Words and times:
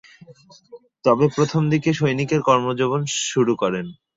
তবে 1.05 1.25
প্রথম 1.35 1.61
দিকে 1.73 1.89
সৈনিকের 1.93 2.41
কর্মজীবন 2.47 3.01
শুরু 3.25 3.53
করেন। 3.61 3.85